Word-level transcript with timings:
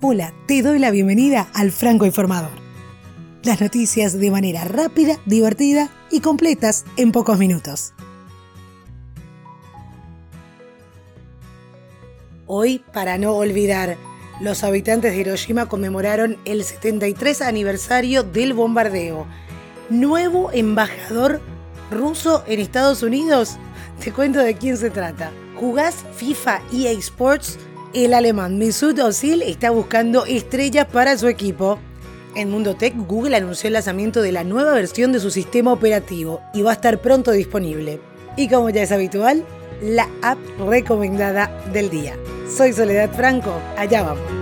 Hola, 0.00 0.32
te 0.46 0.62
doy 0.62 0.78
la 0.78 0.92
bienvenida 0.92 1.48
al 1.54 1.72
Franco 1.72 2.06
Informador. 2.06 2.52
Las 3.42 3.60
noticias 3.60 4.16
de 4.16 4.30
manera 4.30 4.62
rápida, 4.62 5.16
divertida 5.26 5.90
y 6.08 6.20
completas 6.20 6.84
en 6.96 7.10
pocos 7.10 7.36
minutos. 7.36 7.94
Hoy, 12.46 12.80
para 12.92 13.18
no 13.18 13.32
olvidar, 13.32 13.96
los 14.40 14.62
habitantes 14.62 15.10
de 15.14 15.18
Hiroshima 15.18 15.66
conmemoraron 15.66 16.36
el 16.44 16.62
73 16.62 17.42
aniversario 17.42 18.22
del 18.22 18.52
bombardeo. 18.52 19.26
Nuevo 19.90 20.52
embajador 20.52 21.40
ruso 21.90 22.44
en 22.46 22.60
Estados 22.60 23.02
Unidos. 23.02 23.56
Te 23.98 24.12
cuento 24.12 24.38
de 24.38 24.54
quién 24.54 24.76
se 24.76 24.90
trata. 24.90 25.32
¿Jugás 25.56 26.04
FIFA 26.14 26.62
EA 26.72 26.92
Sports? 26.92 27.58
El 27.94 28.12
alemán 28.12 28.58
Mesut 28.58 28.98
Özil 28.98 29.40
está 29.40 29.70
buscando 29.70 30.26
estrellas 30.26 30.86
para 30.86 31.16
su 31.16 31.26
equipo. 31.26 31.78
En 32.34 32.50
Mundo 32.50 32.76
Tech, 32.76 32.94
Google 32.94 33.34
anunció 33.34 33.68
el 33.68 33.72
lanzamiento 33.72 34.20
de 34.20 34.30
la 34.30 34.44
nueva 34.44 34.74
versión 34.74 35.10
de 35.10 35.20
su 35.20 35.30
sistema 35.30 35.72
operativo 35.72 36.42
y 36.52 36.60
va 36.60 36.72
a 36.72 36.74
estar 36.74 37.00
pronto 37.00 37.30
disponible. 37.30 37.98
Y 38.36 38.48
como 38.48 38.68
ya 38.68 38.82
es 38.82 38.92
habitual, 38.92 39.42
la 39.80 40.06
app 40.20 40.38
recomendada 40.68 41.50
del 41.72 41.88
día. 41.88 42.14
Soy 42.54 42.74
Soledad 42.74 43.10
Franco, 43.16 43.54
allá 43.78 44.02
vamos. 44.02 44.38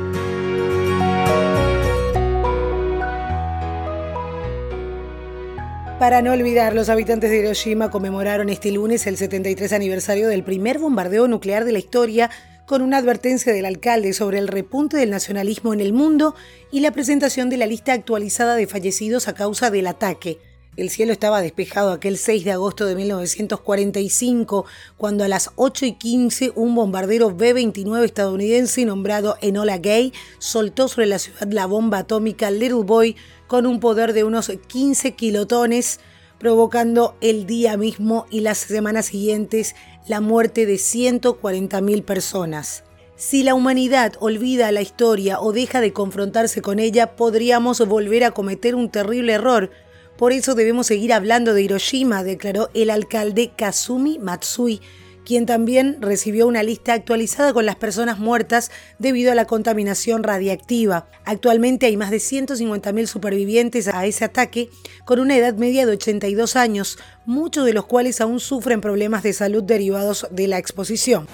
Para 6.01 6.21
no 6.21 6.33
olvidar, 6.33 6.75
los 6.75 6.89
habitantes 6.89 7.31
de 7.31 7.39
Hiroshima 7.39 7.91
conmemoraron 7.91 8.49
este 8.49 8.73
lunes 8.73 9.07
el 9.07 9.17
73 9.17 9.73
aniversario 9.73 10.29
del 10.29 10.43
primer 10.43 10.79
bombardeo 10.79 11.29
nuclear 11.29 11.65
de 11.65 11.73
la 11.73 11.79
historia 11.79 12.29
con 12.67 12.83
una 12.83 12.99
advertencia 12.99 13.53
del 13.53 13.65
alcalde 13.65 14.13
sobre 14.13 14.39
el 14.39 14.49
repunte 14.49 14.97
del 14.97 15.11
nacionalismo 15.11 15.73
en 15.73 15.81
el 15.81 15.93
mundo 15.93 16.35
y 16.71 16.81
la 16.81 16.91
presentación 16.91 17.49
de 17.49 17.57
la 17.57 17.67
lista 17.67 17.93
actualizada 17.93 18.57
de 18.57 18.67
fallecidos 18.67 19.29
a 19.29 19.35
causa 19.35 19.71
del 19.71 19.87
ataque. 19.87 20.39
El 20.77 20.91
cielo 20.91 21.13
estaba 21.13 21.41
despejado 21.41 21.91
aquel 21.91 22.19
6 22.19 22.45
de 22.45 22.53
agosto 22.53 22.85
de 22.85 22.95
1945, 22.97 24.67
cuando 24.99 25.25
a 25.25 25.29
las 25.29 25.51
8 25.57 25.87
y 25.87 25.93
15 25.93 26.53
un 26.55 26.75
bombardero 26.75 27.35
B-29 27.35 28.05
estadounidense 28.05 28.85
nombrado 28.85 29.39
Enola 29.41 29.79
Gay 29.79 30.13
soltó 30.39 30.89
sobre 30.89 31.07
la 31.07 31.19
ciudad 31.19 31.49
la 31.51 31.65
bomba 31.65 31.99
atómica 32.01 32.51
Little 32.51 32.85
Boy 32.85 33.17
con 33.47 33.65
un 33.65 33.81
poder 33.81 34.13
de 34.13 34.25
unos 34.25 34.53
15 34.67 35.15
kilotones, 35.15 35.99
provocando 36.39 37.17
el 37.21 37.47
día 37.47 37.77
mismo 37.77 38.27
y 38.31 38.41
las 38.41 38.59
semanas 38.59 39.07
siguientes 39.07 39.75
la 40.07 40.21
muerte 40.21 40.67
de 40.67 40.75
140.000 40.75 42.05
personas. 42.05 42.85
Si 43.17 43.43
la 43.43 43.55
humanidad 43.55 44.13
olvida 44.21 44.71
la 44.73 44.83
historia 44.83 45.41
o 45.41 45.53
deja 45.53 45.81
de 45.81 45.93
confrontarse 45.93 46.61
con 46.61 46.79
ella, 46.79 47.17
podríamos 47.17 47.81
volver 47.87 48.25
a 48.25 48.33
cometer 48.33 48.75
un 48.75 48.91
terrible 48.91 49.33
error, 49.33 49.71
por 50.17 50.33
eso 50.33 50.55
debemos 50.55 50.87
seguir 50.87 51.13
hablando 51.13 51.53
de 51.53 51.63
Hiroshima, 51.63 52.25
declaró 52.25 52.71
el 52.75 52.91
alcalde 52.91 53.53
Kazumi 53.57 54.19
Matsui, 54.19 54.81
quien 55.27 55.45
también 55.45 55.99
recibió 56.01 56.47
una 56.47 56.63
lista 56.63 56.95
actualizada 56.95 57.53
con 57.53 57.67
las 57.67 57.75
personas 57.75 58.19
muertas 58.19 58.71
debido 59.01 59.33
a 59.33 59.35
la 59.35 59.45
contaminación 59.45 60.23
radiactiva. 60.23 61.09
Actualmente 61.25 61.87
hay 61.87 61.97
más 61.97 62.13
de 62.13 62.19
150.000 62.19 63.07
supervivientes 63.07 63.89
a 63.89 64.07
ese 64.07 64.25
ataque, 64.25 64.71
con 65.05 65.19
una 65.19 65.37
edad 65.37 65.55
media 65.55 65.85
de 65.85 65.93
82 65.93 66.55
años, 66.55 66.99
muchos 67.27 67.67
de 67.67 67.75
los 67.75 67.87
cuales 67.87 68.21
aún 68.21 68.39
sufren 68.39 68.81
problemas 68.81 69.25
de 69.25 69.33
salud 69.33 69.65
derivados 69.65 70.29
de 70.31 70.47
la 70.47 70.59
exposición. 70.59 71.27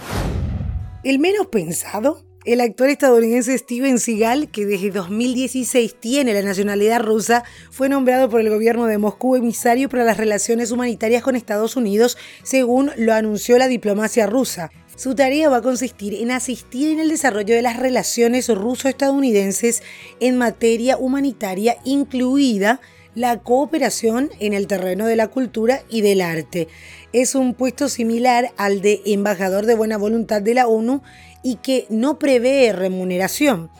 El 1.05 1.19
menos 1.19 1.49
pensado 1.49 2.25
el 2.45 2.61
actor 2.61 2.89
estadounidense 2.89 3.57
Steven 3.57 3.99
Seagal, 3.99 4.51
que 4.51 4.67
desde 4.67 4.91
2016 4.91 5.95
tiene 6.01 6.35
la 6.35 6.43
nacionalidad 6.43 7.01
rusa, 7.01 7.45
fue 7.71 7.89
nombrado 7.89 8.29
por 8.29 8.41
el 8.41 8.51
gobierno 8.51 8.87
de 8.87 8.99
Moscú 8.99 9.37
emisario 9.37 9.89
para 9.89 10.05
las 10.05 10.17
relaciones 10.17 10.73
humanitarias 10.73 11.23
con 11.23 11.37
Estados 11.37 11.77
Unidos, 11.77 12.19
según 12.43 12.91
lo 12.97 13.15
anunció 13.15 13.59
la 13.59 13.69
diplomacia 13.69 14.27
rusa. 14.27 14.71
Su 14.97 15.15
tarea 15.15 15.49
va 15.49 15.59
a 15.59 15.63
consistir 15.63 16.15
en 16.15 16.31
asistir 16.31 16.91
en 16.91 17.01
el 17.01 17.09
desarrollo 17.09 17.55
de 17.55 17.63
las 17.63 17.79
relaciones 17.79 18.49
ruso-estadounidenses 18.49 19.83
en 20.21 20.37
materia 20.37 20.97
humanitaria, 20.97 21.77
incluida 21.85 22.81
la 23.15 23.39
cooperación 23.39 24.31
en 24.41 24.53
el 24.53 24.67
terreno 24.67 25.07
de 25.07 25.17
la 25.17 25.29
cultura 25.29 25.83
y 25.89 26.01
del 26.01 26.21
arte. 26.21 26.69
Es 27.13 27.35
un 27.35 27.55
puesto 27.55 27.89
similar 27.89 28.53
al 28.57 28.81
de 28.81 29.03
embajador 29.05 29.67
de 29.67 29.75
buena 29.75 29.99
voluntad 29.99 30.41
de 30.41 30.55
la 30.55 30.67
ONU 30.67 31.03
y 31.43 31.57
que 31.57 31.87
no 31.91 32.19
prevé 32.19 32.73
remuneración. 32.73 33.71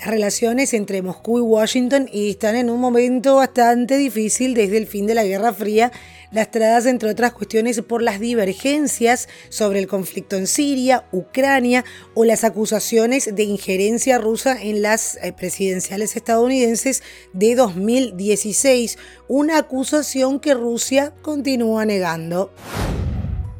Las 0.00 0.08
relaciones 0.08 0.72
entre 0.72 1.02
Moscú 1.02 1.36
y 1.36 1.42
Washington 1.42 2.08
están 2.10 2.56
en 2.56 2.70
un 2.70 2.80
momento 2.80 3.36
bastante 3.36 3.98
difícil 3.98 4.54
desde 4.54 4.78
el 4.78 4.86
fin 4.86 5.06
de 5.06 5.14
la 5.14 5.24
Guerra 5.24 5.52
Fría, 5.52 5.92
lastradas 6.32 6.86
entre 6.86 7.10
otras 7.10 7.34
cuestiones 7.34 7.82
por 7.82 8.00
las 8.00 8.18
divergencias 8.18 9.28
sobre 9.50 9.78
el 9.78 9.86
conflicto 9.86 10.36
en 10.36 10.46
Siria, 10.46 11.04
Ucrania 11.12 11.84
o 12.14 12.24
las 12.24 12.44
acusaciones 12.44 13.34
de 13.34 13.42
injerencia 13.42 14.16
rusa 14.16 14.56
en 14.58 14.80
las 14.80 15.16
eh, 15.16 15.34
presidenciales 15.34 16.16
estadounidenses 16.16 17.02
de 17.34 17.54
2016, 17.54 18.96
una 19.28 19.58
acusación 19.58 20.40
que 20.40 20.54
Rusia 20.54 21.12
continúa 21.20 21.84
negando. 21.84 22.54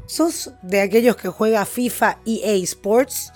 ¿Sos 0.06 0.52
de 0.62 0.80
aquellos 0.80 1.16
que 1.16 1.28
juega 1.28 1.66
FIFA 1.66 2.18
EA 2.24 2.54
Sports? 2.64 3.30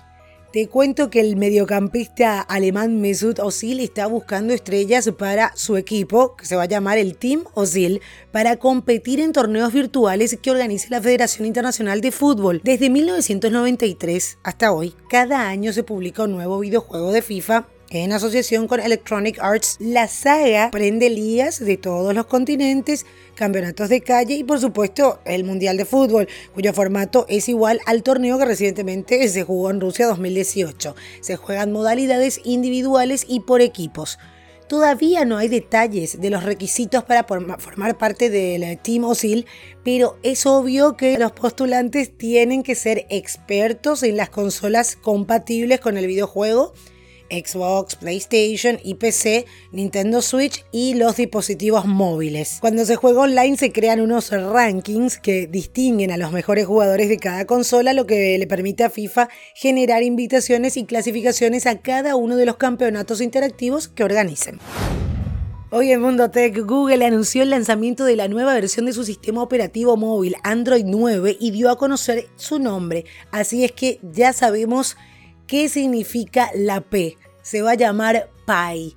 Te 0.54 0.68
cuento 0.68 1.10
que 1.10 1.18
el 1.18 1.34
mediocampista 1.34 2.40
alemán 2.40 3.00
Mesut 3.00 3.40
Özil 3.40 3.80
está 3.80 4.06
buscando 4.06 4.54
estrellas 4.54 5.10
para 5.18 5.50
su 5.56 5.76
equipo, 5.76 6.36
que 6.36 6.46
se 6.46 6.54
va 6.54 6.62
a 6.62 6.66
llamar 6.66 6.96
el 6.96 7.16
Team 7.16 7.42
Özil, 7.56 8.00
para 8.30 8.56
competir 8.58 9.18
en 9.18 9.32
torneos 9.32 9.72
virtuales 9.72 10.38
que 10.40 10.52
organiza 10.52 10.86
la 10.90 11.02
Federación 11.02 11.48
Internacional 11.48 12.00
de 12.00 12.12
Fútbol. 12.12 12.60
Desde 12.62 12.88
1993 12.88 14.38
hasta 14.44 14.70
hoy, 14.70 14.94
cada 15.10 15.48
año 15.48 15.72
se 15.72 15.82
publica 15.82 16.22
un 16.22 16.30
nuevo 16.30 16.60
videojuego 16.60 17.10
de 17.10 17.22
FIFA 17.22 17.66
en 18.02 18.12
asociación 18.12 18.66
con 18.66 18.80
Electronic 18.80 19.38
Arts, 19.40 19.76
la 19.78 20.08
saga 20.08 20.70
prende 20.70 21.10
ligas 21.10 21.60
de 21.64 21.76
todos 21.76 22.14
los 22.14 22.26
continentes, 22.26 23.06
campeonatos 23.34 23.88
de 23.88 24.00
calle 24.00 24.34
y 24.34 24.44
por 24.44 24.58
supuesto 24.58 25.20
el 25.24 25.44
Mundial 25.44 25.76
de 25.76 25.84
Fútbol, 25.84 26.28
cuyo 26.54 26.72
formato 26.72 27.24
es 27.28 27.48
igual 27.48 27.80
al 27.86 28.02
torneo 28.02 28.38
que 28.38 28.46
recientemente 28.46 29.28
se 29.28 29.44
jugó 29.44 29.70
en 29.70 29.80
Rusia 29.80 30.06
2018. 30.06 30.96
Se 31.20 31.36
juegan 31.36 31.72
modalidades 31.72 32.40
individuales 32.44 33.24
y 33.28 33.40
por 33.40 33.60
equipos. 33.60 34.18
Todavía 34.68 35.24
no 35.24 35.36
hay 35.36 35.48
detalles 35.48 36.20
de 36.20 36.30
los 36.30 36.42
requisitos 36.42 37.04
para 37.04 37.24
formar 37.24 37.98
parte 37.98 38.30
del 38.30 38.78
Team 38.78 39.04
OSIL, 39.04 39.46
pero 39.84 40.18
es 40.22 40.46
obvio 40.46 40.96
que 40.96 41.18
los 41.18 41.32
postulantes 41.32 42.16
tienen 42.16 42.62
que 42.62 42.74
ser 42.74 43.06
expertos 43.10 44.02
en 44.02 44.16
las 44.16 44.30
consolas 44.30 44.96
compatibles 44.96 45.80
con 45.80 45.98
el 45.98 46.06
videojuego 46.06 46.72
Xbox, 47.30 47.96
PlayStation 47.96 48.78
y 48.82 48.94
PC, 48.94 49.46
Nintendo 49.72 50.22
Switch 50.22 50.64
y 50.72 50.94
los 50.94 51.16
dispositivos 51.16 51.86
móviles. 51.86 52.58
Cuando 52.60 52.84
se 52.84 52.96
juega 52.96 53.20
online 53.20 53.56
se 53.56 53.72
crean 53.72 54.00
unos 54.00 54.30
rankings 54.30 55.18
que 55.18 55.46
distinguen 55.46 56.10
a 56.10 56.16
los 56.16 56.32
mejores 56.32 56.66
jugadores 56.66 57.08
de 57.08 57.18
cada 57.18 57.44
consola, 57.46 57.92
lo 57.92 58.06
que 58.06 58.38
le 58.38 58.46
permite 58.46 58.84
a 58.84 58.90
FIFA 58.90 59.28
generar 59.54 60.02
invitaciones 60.02 60.76
y 60.76 60.84
clasificaciones 60.84 61.66
a 61.66 61.78
cada 61.78 62.16
uno 62.16 62.36
de 62.36 62.46
los 62.46 62.56
campeonatos 62.56 63.20
interactivos 63.20 63.88
que 63.88 64.04
organicen. 64.04 64.58
Hoy 65.76 65.90
en 65.90 66.00
Mundo 66.00 66.30
Tech, 66.30 66.56
Google 66.56 67.04
anunció 67.04 67.42
el 67.42 67.50
lanzamiento 67.50 68.04
de 68.04 68.14
la 68.14 68.28
nueva 68.28 68.54
versión 68.54 68.86
de 68.86 68.92
su 68.92 69.02
sistema 69.02 69.42
operativo 69.42 69.96
móvil 69.96 70.36
Android 70.44 70.84
9 70.86 71.36
y 71.40 71.50
dio 71.50 71.68
a 71.68 71.78
conocer 71.78 72.28
su 72.36 72.60
nombre. 72.60 73.06
Así 73.32 73.64
es 73.64 73.72
que 73.72 73.98
ya 74.00 74.32
sabemos 74.32 74.96
qué 75.46 75.68
significa 75.68 76.50
la 76.54 76.80
P 76.80 77.16
se 77.42 77.62
va 77.62 77.72
a 77.72 77.76
llamar 77.76 78.30
Pi. 78.46 78.94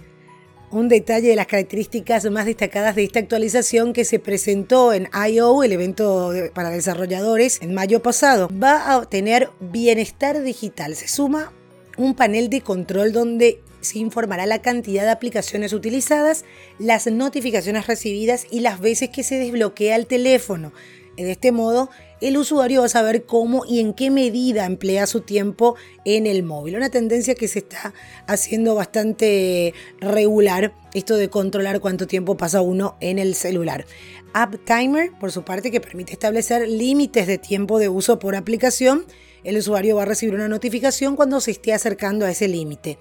Un 0.70 0.90
detalle 0.90 1.30
de 1.30 1.36
las 1.36 1.48
características 1.48 2.30
más 2.30 2.46
destacadas 2.46 2.96
de 2.96 3.04
esta 3.04 3.20
actualización 3.20 3.94
que 3.94 4.04
se 4.04 4.20
presentó 4.20 4.92
en 4.94 5.10
I.O., 5.14 5.64
el 5.64 5.72
evento 5.72 6.34
para 6.54 6.70
desarrolladores, 6.70 7.62
en 7.62 7.74
mayo 7.74 8.02
pasado, 8.02 8.50
va 8.52 8.94
a 8.94 9.06
tener 9.06 9.50
bienestar 9.60 10.42
digital. 10.42 10.96
Se 10.96 11.08
suma 11.08 11.54
un 11.98 12.16
panel 12.16 12.50
de 12.50 12.62
control 12.62 13.14
donde 13.14 13.62
se 13.80 14.00
informará 14.00 14.46
la 14.46 14.62
cantidad 14.62 15.04
de 15.04 15.12
aplicaciones 15.12 15.72
utilizadas, 15.72 16.44
las 16.80 17.08
notificaciones 17.08 17.88
recibidas 17.88 18.46
y 18.50 18.60
las 18.60 18.80
veces 18.80 19.10
que 19.10 19.24
se 19.24 19.40
desbloquea 19.40 19.96
el 19.96 20.06
teléfono. 20.06 20.74
De 21.16 21.32
este 21.32 21.52
modo, 21.52 21.90
el 22.22 22.38
usuario 22.38 22.82
va 22.82 22.88
a 22.88 22.90
saber 22.90 23.26
cómo 23.26 23.64
y 23.66 23.80
en 23.80 23.94
qué 23.94 24.10
medida 24.10 24.66
emplea 24.66 25.06
su 25.06 25.22
tiempo 25.22 25.76
en 26.06 26.26
el 26.26 26.44
móvil. 26.44 26.76
Una 26.76 26.90
tendencia 26.90 27.36
que 27.36 27.48
se 27.48 27.60
está 27.60 27.94
haciendo 28.26 28.76
bastante 28.76 29.74
regular, 30.00 30.74
esto 30.94 31.16
de 31.16 31.30
controlar 31.30 31.80
cuánto 31.80 32.08
tiempo 32.08 32.38
pasa 32.38 32.62
uno 32.62 32.98
en 33.02 33.20
el 33.20 33.36
celular. 33.36 33.86
App 34.34 34.56
Timer, 34.66 35.12
por 35.20 35.32
su 35.32 35.44
parte, 35.44 35.72
que 35.72 35.82
permite 35.82 36.14
establecer 36.14 36.68
límites 36.68 37.28
de 37.28 37.38
tiempo 37.38 37.80
de 37.80 37.90
uso 37.90 38.20
por 38.20 38.36
aplicación. 38.36 39.06
El 39.44 39.58
usuario 39.58 39.96
va 39.96 40.04
a 40.04 40.06
recibir 40.06 40.36
una 40.36 40.48
notificación 40.48 41.16
cuando 41.16 41.40
se 41.40 41.52
esté 41.52 41.74
acercando 41.74 42.26
a 42.26 42.32
ese 42.32 42.48
límite. 42.48 42.98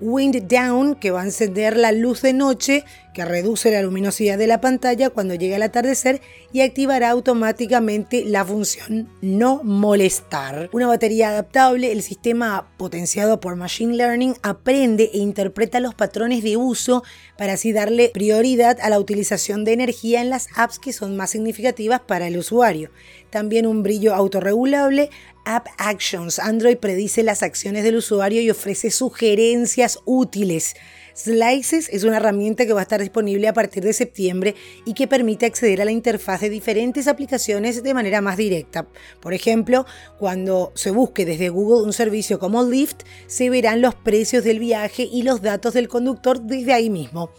Wind 0.00 0.46
Down, 0.46 0.94
que 0.94 1.10
va 1.10 1.22
a 1.22 1.24
encender 1.24 1.76
la 1.76 1.92
luz 1.92 2.22
de 2.22 2.32
noche, 2.32 2.84
que 3.12 3.24
reduce 3.24 3.70
la 3.70 3.82
luminosidad 3.82 4.38
de 4.38 4.46
la 4.46 4.60
pantalla 4.60 5.10
cuando 5.10 5.34
llegue 5.34 5.56
el 5.56 5.62
atardecer 5.62 6.20
y 6.52 6.60
activará 6.60 7.10
automáticamente 7.10 8.24
la 8.24 8.44
función 8.44 9.08
no 9.20 9.62
molestar. 9.64 10.70
Una 10.72 10.86
batería 10.86 11.30
adaptable, 11.30 11.92
el 11.92 12.02
sistema 12.02 12.68
potenciado 12.76 13.40
por 13.40 13.56
Machine 13.56 13.96
Learning 13.96 14.34
aprende 14.42 15.10
e 15.12 15.18
interpreta 15.18 15.80
los 15.80 15.94
patrones 15.94 16.42
de 16.42 16.56
uso 16.56 17.02
para 17.36 17.54
así 17.54 17.72
darle 17.72 18.10
prioridad 18.14 18.78
a 18.80 18.88
la 18.88 18.98
utilización 18.98 19.64
de 19.64 19.72
energía 19.72 20.20
en 20.20 20.30
las 20.30 20.48
apps 20.56 20.78
que 20.78 20.92
son 20.92 21.16
más 21.16 21.30
significativas 21.30 22.00
para 22.00 22.26
el 22.28 22.38
usuario. 22.38 22.90
También 23.30 23.66
un 23.66 23.82
brillo 23.82 24.14
autorregulable, 24.14 25.10
App 25.44 25.68
Actions. 25.78 26.38
Android 26.38 26.76
predice 26.76 27.22
las 27.22 27.42
acciones 27.42 27.82
del 27.82 27.96
usuario 27.96 28.42
y 28.42 28.50
ofrece 28.50 28.90
sugerencias 28.90 29.98
útiles. 30.04 30.74
Slices 31.18 31.88
es 31.92 32.04
una 32.04 32.18
herramienta 32.18 32.64
que 32.64 32.72
va 32.72 32.78
a 32.78 32.82
estar 32.82 33.00
disponible 33.00 33.48
a 33.48 33.52
partir 33.52 33.82
de 33.82 33.92
septiembre 33.92 34.54
y 34.84 34.94
que 34.94 35.08
permite 35.08 35.46
acceder 35.46 35.82
a 35.82 35.84
la 35.84 35.90
interfaz 35.90 36.42
de 36.42 36.48
diferentes 36.48 37.08
aplicaciones 37.08 37.82
de 37.82 37.92
manera 37.92 38.20
más 38.20 38.36
directa. 38.36 38.86
Por 39.20 39.34
ejemplo, 39.34 39.84
cuando 40.16 40.70
se 40.76 40.92
busque 40.92 41.24
desde 41.24 41.48
Google 41.48 41.84
un 41.84 41.92
servicio 41.92 42.38
como 42.38 42.62
Lyft, 42.62 43.02
se 43.26 43.50
verán 43.50 43.82
los 43.82 43.96
precios 43.96 44.44
del 44.44 44.60
viaje 44.60 45.08
y 45.10 45.22
los 45.22 45.42
datos 45.42 45.74
del 45.74 45.88
conductor 45.88 46.40
desde 46.40 46.72
ahí 46.72 46.88
mismo. 46.88 47.32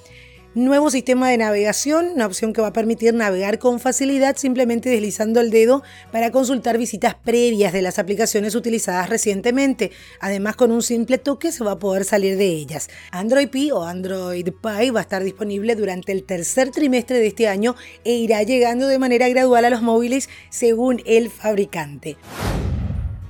Nuevo 0.55 0.89
sistema 0.89 1.29
de 1.29 1.37
navegación, 1.37 2.07
una 2.15 2.25
opción 2.25 2.53
que 2.53 2.61
va 2.61 2.69
a 2.69 2.73
permitir 2.73 3.13
navegar 3.13 3.59
con 3.59 3.79
facilidad 3.79 4.35
simplemente 4.35 4.89
deslizando 4.89 5.41
el 5.41 5.51
dedo 5.51 5.83
para 6.11 6.31
consultar 6.31 6.79
visitas 6.79 7.13
previas 7.13 7.71
de 7.71 7.83
las 7.83 7.99
aplicaciones 7.99 8.55
utilizadas 8.55 9.09
recientemente. 9.09 9.91
Además, 10.19 10.55
con 10.55 10.71
un 10.71 10.81
simple 10.81 11.19
toque 11.19 11.51
se 11.51 11.63
va 11.63 11.73
a 11.73 11.79
poder 11.79 12.03
salir 12.03 12.35
de 12.35 12.47
ellas. 12.47 12.89
Android 13.11 13.49
P 13.49 13.71
o 13.71 13.83
Android 13.83 14.47
Pie 14.47 14.89
va 14.89 15.01
a 15.01 15.03
estar 15.03 15.23
disponible 15.23 15.75
durante 15.75 16.11
el 16.13 16.23
tercer 16.23 16.71
trimestre 16.71 17.19
de 17.19 17.27
este 17.27 17.47
año 17.47 17.75
e 18.03 18.13
irá 18.13 18.41
llegando 18.41 18.87
de 18.87 18.97
manera 18.97 19.29
gradual 19.29 19.65
a 19.65 19.69
los 19.69 19.83
móviles 19.83 20.29
según 20.49 21.03
el 21.05 21.29
fabricante. 21.29 22.17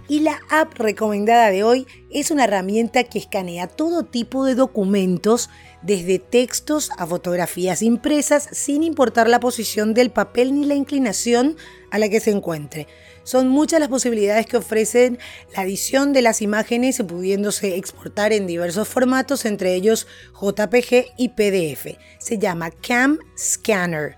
Y 0.09 0.21
la 0.21 0.39
app 0.49 0.73
recomendada 0.79 1.51
de 1.51 1.63
hoy 1.63 1.85
es 2.09 2.31
una 2.31 2.45
herramienta 2.45 3.03
que 3.03 3.19
escanea 3.19 3.67
todo 3.67 4.05
tipo 4.05 4.43
de 4.43 4.55
documentos, 4.55 5.51
desde 5.81 6.19
textos 6.19 6.89
a 6.97 7.05
fotografías 7.07 7.81
impresas, 7.81 8.49
sin 8.51 8.83
importar 8.83 9.29
la 9.29 9.39
posición 9.39 9.93
del 9.93 10.11
papel 10.11 10.53
ni 10.53 10.65
la 10.65 10.75
inclinación 10.75 11.55
a 11.91 11.99
la 11.99 12.09
que 12.09 12.19
se 12.19 12.31
encuentre. 12.31 12.87
Son 13.23 13.47
muchas 13.47 13.79
las 13.79 13.89
posibilidades 13.89 14.45
que 14.45 14.57
ofrecen 14.57 15.19
la 15.55 15.63
edición 15.63 16.13
de 16.13 16.21
las 16.21 16.41
imágenes 16.41 17.01
pudiéndose 17.07 17.75
exportar 17.75 18.33
en 18.33 18.47
diversos 18.47 18.87
formatos, 18.87 19.45
entre 19.45 19.75
ellos 19.75 20.07
JPG 20.41 21.13
y 21.17 21.29
PDF. 21.29 21.97
Se 22.17 22.37
llama 22.39 22.71
Cam 22.71 23.19
Scanner. 23.37 24.17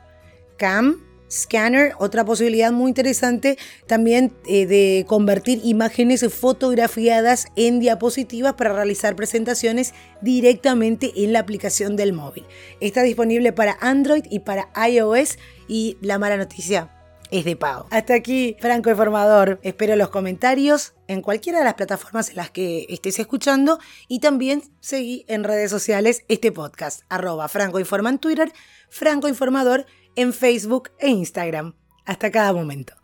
Cam 0.58 1.11
Scanner, 1.32 1.94
otra 1.98 2.26
posibilidad 2.26 2.72
muy 2.72 2.90
interesante 2.90 3.58
también 3.88 4.34
eh, 4.46 4.66
de 4.66 5.06
convertir 5.08 5.62
imágenes 5.64 6.26
fotografiadas 6.34 7.48
en 7.56 7.80
diapositivas 7.80 8.54
para 8.54 8.74
realizar 8.74 9.16
presentaciones 9.16 9.94
directamente 10.22 11.12
en 11.16 11.34
la 11.34 11.40
aplicación 11.40 11.96
del 11.96 12.14
móvil. 12.14 12.46
Está 12.82 13.02
disponible 13.04 13.54
para 13.54 13.78
Android 13.80 14.26
y 14.30 14.40
para 14.40 14.70
iOS 14.88 15.38
y 15.68 15.98
la 16.02 16.20
mala 16.20 16.38
noticia 16.38 16.92
es 17.32 17.46
de 17.46 17.56
pago. 17.56 17.88
Hasta 17.90 18.14
aquí, 18.14 18.58
Franco 18.60 18.90
Informador. 18.90 19.60
Espero 19.64 19.96
los 19.96 20.10
comentarios 20.10 20.94
en 21.08 21.22
cualquiera 21.22 21.60
de 21.60 21.66
las 21.66 21.74
plataformas 21.76 22.30
en 22.30 22.36
las 22.36 22.52
que 22.52 22.86
estés 22.90 23.18
escuchando 23.20 23.80
y 24.08 24.20
también 24.20 24.64
seguí 24.82 25.26
en 25.28 25.44
redes 25.44 25.72
sociales 25.72 26.24
este 26.28 26.52
podcast, 26.52 27.04
arroba 27.10 27.48
Franco 27.48 27.80
Informa 27.80 28.10
en 28.10 28.20
Twitter, 28.20 28.52
Franco 28.90 29.28
Informador 29.30 29.86
en 30.16 30.34
Facebook 30.34 30.92
e 31.00 31.10
Instagram. 31.10 31.74
Hasta 32.06 32.32
cada 32.32 32.54
momento. 32.54 33.01